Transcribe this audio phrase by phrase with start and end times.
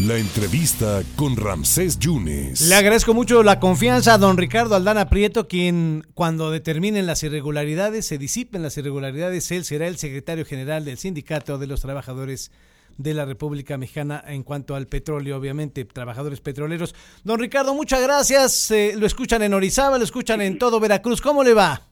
[0.00, 2.66] La entrevista con Ramsés Yunes.
[2.66, 8.06] Le agradezco mucho la confianza a don Ricardo Aldana Prieto, quien cuando determinen las irregularidades,
[8.06, 12.50] se disipen las irregularidades, él será el secretario general del Sindicato de los Trabajadores
[12.96, 16.94] de la República Mexicana en cuanto al petróleo, obviamente, trabajadores petroleros.
[17.22, 18.70] Don Ricardo, muchas gracias.
[18.70, 21.20] Eh, lo escuchan en Orizaba, lo escuchan en todo Veracruz.
[21.20, 21.82] ¿Cómo le va?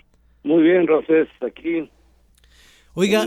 [0.42, 1.88] Muy bien, Ramsés, aquí.
[2.94, 3.26] Oiga,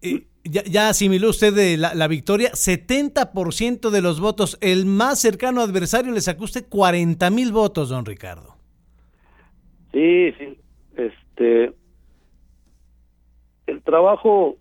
[0.00, 5.20] eh, ya, ya, asimiló usted de la, la, victoria, 70% de los votos, el más
[5.20, 8.56] cercano adversario le sacó usted 40 mil votos, don Ricardo.
[9.92, 10.58] Sí, sí,
[10.96, 11.72] este,
[13.66, 14.56] el trabajo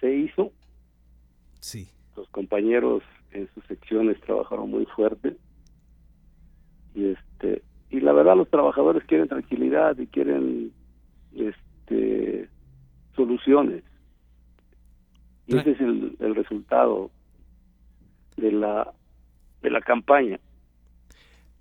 [0.00, 0.52] se hizo.
[1.60, 1.88] Sí.
[2.16, 5.36] Los compañeros en sus secciones trabajaron muy fuerte
[6.94, 10.72] y este y la verdad los trabajadores quieren tranquilidad y quieren
[11.34, 12.48] este
[13.14, 13.82] soluciones.
[15.46, 17.10] Y ese es el, el resultado
[18.36, 18.92] de la
[19.62, 20.38] de la campaña.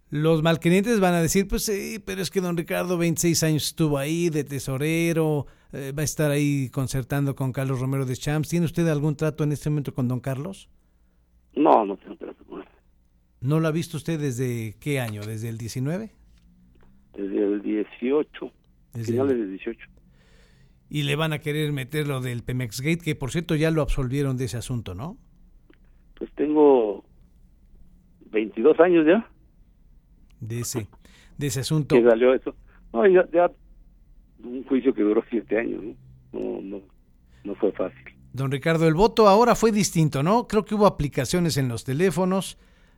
[0.10, 3.98] Los malquerientes van a decir, pues sí, pero es que don Ricardo 26 años estuvo
[3.98, 8.50] ahí de tesorero, eh, va a estar ahí concertando con Carlos Romero de Champs.
[8.50, 10.70] ¿Tiene usted algún trato en este momento con don Carlos?
[11.56, 12.68] No, no tengo trato con él.
[13.40, 15.22] ¿No lo ha visto usted desde qué año?
[15.22, 16.12] ¿Desde el 19?
[17.14, 18.52] Desde el 18,
[18.94, 19.80] desde finales del 18
[20.94, 23.82] y le van a querer meter lo del Pemex Gate, que por cierto ya lo
[23.82, 25.18] absolvieron de ese asunto, ¿no?
[26.18, 27.06] Pues tengo
[28.30, 29.26] 22 años ya.
[30.42, 30.88] De ese,
[31.38, 31.96] de ese asunto.
[32.02, 32.54] Que salió eso.
[32.92, 33.50] No, ya, ya
[34.44, 35.96] un juicio que duró siete años, ¿no?
[36.34, 36.82] No, no,
[37.46, 38.04] no fue fácil.
[38.34, 40.46] Don Ricardo, el voto ahora fue distinto, ¿no?
[40.46, 42.58] Creo que hubo aplicaciones en los teléfonos,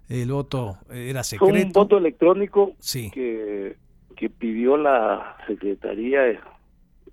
[0.10, 1.54] el voto era secreto.
[1.54, 3.12] Fue un voto electrónico sí.
[3.12, 3.78] que,
[4.16, 6.42] que pidió la Secretaría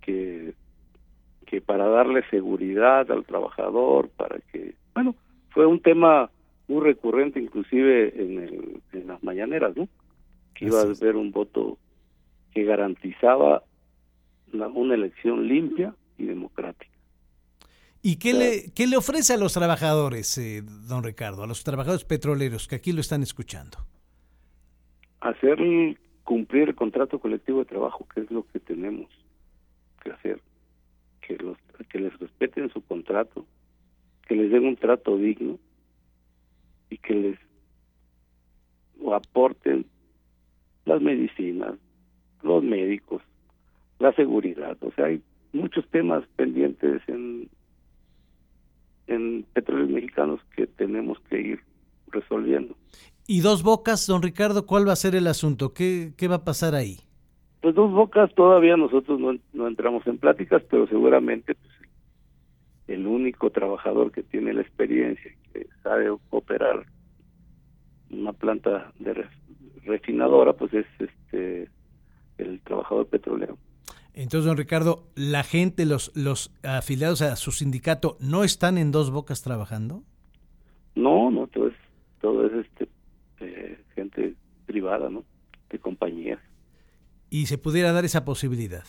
[0.00, 0.54] que
[1.50, 5.16] que para darle seguridad al trabajador, para que, bueno,
[5.48, 6.30] fue un tema
[6.68, 9.88] muy recurrente inclusive en, el, en las mañaneras, ¿no?
[10.54, 11.76] Que iba a haber un voto
[12.54, 13.64] que garantizaba
[14.52, 16.92] una elección limpia y democrática.
[18.00, 22.04] ¿Y qué, le, qué le ofrece a los trabajadores, eh, don Ricardo, a los trabajadores
[22.04, 23.78] petroleros que aquí lo están escuchando?
[25.20, 25.58] Hacer
[26.22, 29.08] cumplir el contrato colectivo de trabajo, que es lo que tenemos
[30.02, 30.40] que hacer
[31.30, 31.56] que los
[32.00, 33.44] que les respeten su contrato,
[34.26, 35.58] que les den un trato digno
[36.88, 37.38] y que les
[39.12, 39.84] aporten
[40.84, 41.74] las medicinas,
[42.42, 43.22] los médicos,
[43.98, 44.76] la seguridad.
[44.82, 45.20] O sea, hay
[45.52, 47.48] muchos temas pendientes en
[49.08, 51.60] en petróleos mexicanos que tenemos que ir
[52.12, 52.76] resolviendo.
[53.26, 55.74] Y dos bocas, don Ricardo, ¿cuál va a ser el asunto?
[55.74, 56.98] ¿Qué, qué va a pasar ahí?
[57.60, 61.69] Pues dos bocas todavía nosotros no, no entramos en pláticas, pero seguramente pues,
[62.92, 66.86] el único trabajador que tiene la experiencia, que sabe operar
[68.10, 69.26] una planta de
[69.84, 71.68] refinadora, pues es este
[72.38, 73.58] el trabajador petrolero.
[74.14, 79.10] Entonces, don Ricardo, ¿la gente, los, los afiliados a su sindicato, no están en dos
[79.10, 80.02] bocas trabajando?
[80.94, 81.74] No, no, todo es,
[82.20, 82.88] todo es este,
[83.40, 84.34] eh, gente
[84.66, 85.22] privada, ¿no?
[85.68, 86.40] De compañías
[87.30, 88.84] y se pudiera dar esa posibilidad?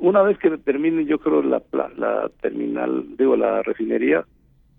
[0.00, 4.24] Una vez que termine, yo creo, la, la terminal, digo, la refinería,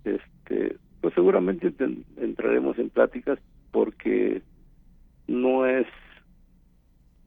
[0.03, 1.71] este, pues seguramente
[2.17, 3.37] entraremos en pláticas
[3.71, 4.41] porque
[5.27, 5.85] no es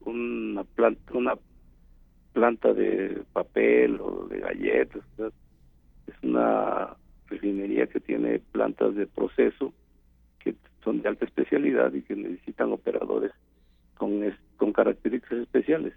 [0.01, 1.35] una planta, una
[2.33, 6.97] planta de papel o de galletas, es una
[7.27, 9.73] refinería que tiene plantas de proceso
[10.39, 10.53] que
[10.83, 13.31] son de alta especialidad y que necesitan operadores
[13.95, 14.21] con,
[14.57, 15.93] con características especiales.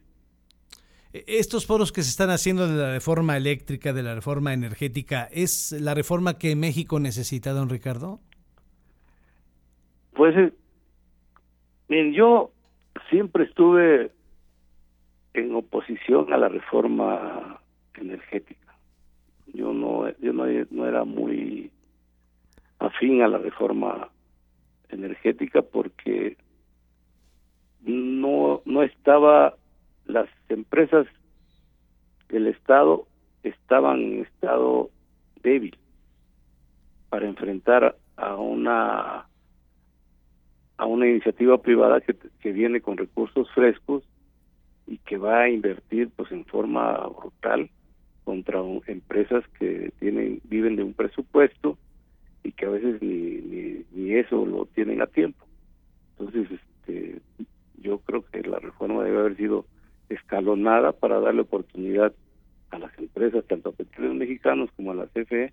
[1.13, 5.29] E, estos foros que se están haciendo de la reforma eléctrica, de la reforma energética,
[5.33, 8.21] ¿es la reforma que México necesita, don Ricardo?
[10.15, 10.53] Pues, eh,
[11.89, 12.51] bien, yo
[13.11, 14.11] siempre estuve
[15.35, 17.61] en oposición a la reforma
[17.95, 18.75] energética.
[19.55, 21.71] Yo no, yo no era muy
[22.79, 24.09] afín a la reforma
[24.89, 26.37] energética porque
[27.83, 29.55] no no estaba
[30.09, 31.07] las empresas
[32.29, 33.07] del estado
[33.43, 34.91] estaban en estado
[35.43, 35.77] débil
[37.11, 39.27] para enfrentar a una
[40.77, 44.05] a una iniciativa privada que, que viene con recursos frescos
[44.87, 47.69] y que va a invertir pues en forma brutal
[48.25, 51.77] contra empresas que tienen viven de un presupuesto
[52.45, 55.45] y que a veces ni, ni, ni eso lo tienen a tiempo.
[56.13, 57.21] Entonces este
[57.81, 59.65] yo creo que la reforma debe haber sido
[60.39, 62.13] escalonada para darle oportunidad
[62.71, 65.53] a las empresas, tanto a petróleos mexicanos como a la CFE,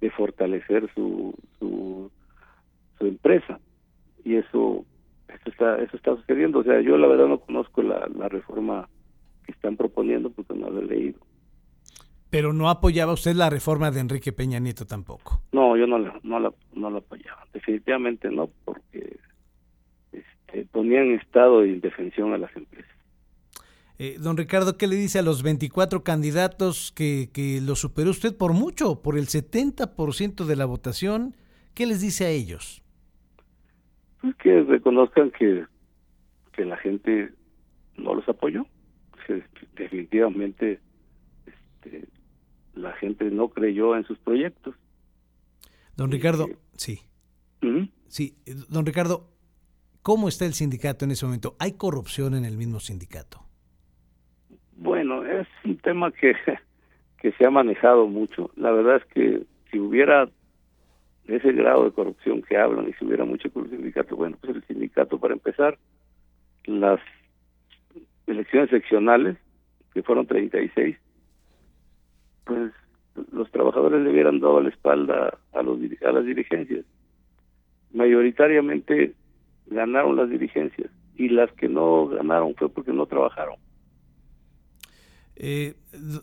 [0.00, 2.10] de fortalecer su, su,
[2.98, 3.58] su empresa.
[4.24, 4.84] Y eso,
[5.28, 6.60] eso, está, eso está sucediendo.
[6.60, 8.88] O sea, yo la verdad no conozco la, la reforma
[9.44, 11.18] que están proponiendo porque no la he leído.
[12.28, 15.42] Pero no apoyaba usted la reforma de Enrique Peña Nieto tampoco.
[15.52, 17.44] No, yo no la, no la, no la apoyaba.
[17.52, 19.16] Definitivamente no, porque
[20.12, 22.99] este, ponía en estado de indefensión a las empresas.
[24.02, 28.34] Eh, don Ricardo, ¿qué le dice a los 24 candidatos que, que lo superó usted
[28.34, 31.36] por mucho, por el 70% de la votación?
[31.74, 32.82] ¿Qué les dice a ellos?
[34.22, 35.66] Pues que reconozcan que,
[36.54, 37.30] que la gente
[37.98, 38.64] no los apoyó.
[39.26, 39.44] Que
[39.76, 40.80] definitivamente
[41.44, 42.08] este,
[42.72, 44.74] la gente no creyó en sus proyectos.
[45.94, 47.00] Don Ricardo, sí.
[48.08, 48.34] Sí,
[48.70, 49.28] don Ricardo,
[50.00, 51.54] ¿cómo está el sindicato en ese momento?
[51.58, 53.49] ¿Hay corrupción en el mismo sindicato?
[55.10, 56.12] Bueno, es un tema
[57.20, 58.50] que, se ha manejado mucho.
[58.56, 60.28] La verdad es que si hubiera
[61.26, 64.56] ese grado de corrupción que hablan y si hubiera mucho con el sindicato, bueno, pues
[64.56, 65.78] el sindicato para empezar,
[66.64, 67.00] las
[68.26, 69.36] elecciones seccionales,
[69.94, 70.96] que fueron 36,
[72.44, 72.72] pues
[73.32, 76.84] los trabajadores le hubieran dado la espalda a, los, a las dirigencias.
[77.92, 79.14] Mayoritariamente
[79.66, 83.56] ganaron las dirigencias y las que no ganaron fue porque no trabajaron.
[85.42, 85.74] Eh,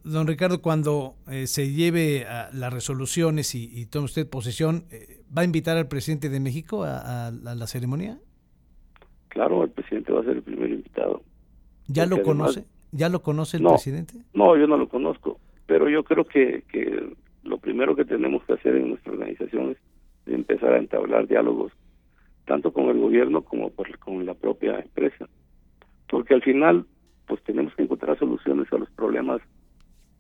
[0.04, 5.22] don Ricardo, cuando eh, se lleve a las resoluciones y, y tome usted posesión, eh,
[5.36, 8.20] ¿va a invitar al presidente de México a, a- a la ceremonia?
[9.30, 11.24] Claro, el presidente va a ser el primer invitado.
[11.88, 12.66] ¿Ya lo además- conoce?
[12.92, 13.70] ¿Ya lo conoce el No.
[13.72, 14.14] presidente?
[14.34, 18.54] No, yo no lo conozco, pero yo creo que, que lo primero que tenemos que
[18.54, 19.78] hacer en nuestra organización es
[20.28, 21.72] empezar a entablar diálogos
[22.46, 25.28] tanto con el gobierno como por- con la propia empresa,
[26.08, 26.86] porque al final
[27.28, 29.42] pues tenemos que encontrar soluciones a los problemas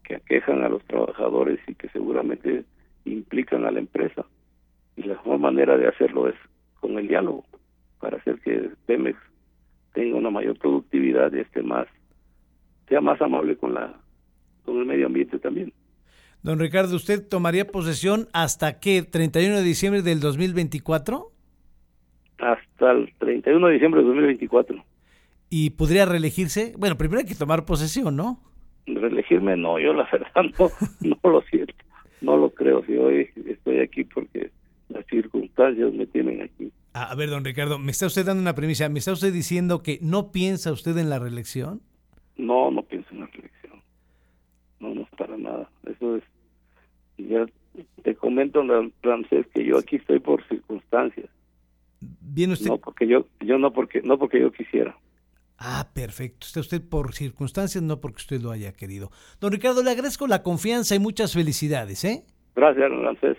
[0.03, 2.65] que aquejan a los trabajadores y que seguramente
[3.05, 4.25] implican a la empresa.
[4.95, 6.35] Y la mejor manera de hacerlo es
[6.79, 7.43] con el diálogo,
[7.99, 9.17] para hacer que Pemex
[9.93, 11.87] tenga una mayor productividad y esté más
[12.87, 13.93] sea más amable con la
[14.63, 15.73] con el medio ambiente también.
[16.43, 18.99] Don Ricardo, ¿usted tomaría posesión hasta qué?
[18.99, 21.31] ¿31 de diciembre del 2024?
[22.37, 24.83] Hasta el 31 de diciembre de 2024.
[25.49, 26.73] ¿Y podría reelegirse?
[26.77, 28.41] Bueno, primero hay que tomar posesión, ¿no?
[28.85, 30.69] Reelegirme no, yo la verdad no,
[31.23, 31.73] no lo siento,
[32.21, 32.83] no lo creo.
[32.85, 34.51] Si hoy estoy aquí porque
[34.89, 36.71] las circunstancias me tienen aquí.
[36.93, 38.89] A ver, don Ricardo, me está usted dando una premisa.
[38.89, 41.81] ¿Me está usted diciendo que no piensa usted en la reelección?
[42.37, 43.81] No, no pienso en la reelección.
[44.79, 45.69] No, no es para nada.
[45.85, 46.23] Eso es.
[47.17, 47.45] Ya
[48.03, 48.63] te comento,
[49.03, 51.29] Ramsés, que yo aquí estoy por circunstancias,
[51.99, 52.67] ¿Viene usted?
[52.69, 54.95] no porque yo, yo no porque no porque yo quisiera.
[55.57, 56.45] Ah, perfecto.
[56.45, 59.11] Está usted por circunstancias, no porque usted lo haya querido.
[59.39, 62.25] Don Ricardo, le agradezco la confianza y muchas felicidades, ¿eh?
[62.55, 63.37] Gracias, Ramsés.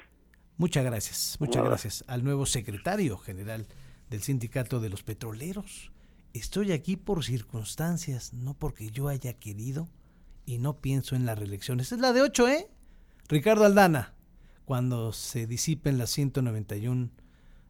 [0.56, 3.68] Muchas gracias, muchas gracias al nuevo secretario general
[4.10, 5.92] del Sindicato de los Petroleros.
[6.34, 9.88] Estoy aquí por circunstancias, no porque yo haya querido
[10.46, 11.78] y no pienso en la reelección.
[11.78, 12.66] Esta es la de 8, ¿eh?
[13.28, 14.14] Ricardo Aldana,
[14.64, 17.10] cuando se disipen las 191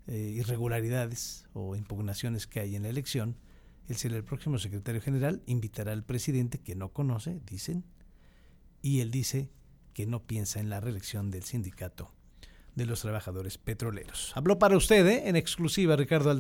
[0.07, 3.37] eh, irregularidades o impugnaciones que hay en la elección,
[3.97, 7.85] será el próximo secretario general, invitará al presidente que no conoce, dicen,
[8.83, 9.51] y él dice
[9.95, 12.13] que no piensa en la reelección del sindicato
[12.75, 14.33] de los trabajadores petroleros.
[14.37, 15.29] Habló para usted, ¿eh?
[15.29, 16.37] en exclusiva, Ricardo Aldana.